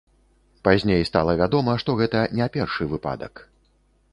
[0.67, 3.33] Пазней стала вядома, што гэта не першы выпадак.